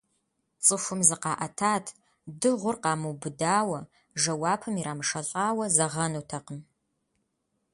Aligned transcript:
Цӏыхум 0.63 1.01
зыкъаӏэтат, 1.07 1.85
дыгъур 2.39 2.75
къамыубыдауэ, 2.83 3.79
жэуапым 4.21 4.75
ирамышэлӀауэ 4.79 5.65
зэгъэнутэкъым. 5.75 6.59